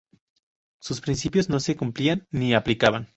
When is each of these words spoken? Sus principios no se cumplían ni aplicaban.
Sus 0.79 0.99
principios 0.99 1.47
no 1.47 1.59
se 1.59 1.75
cumplían 1.77 2.25
ni 2.31 2.55
aplicaban. 2.55 3.09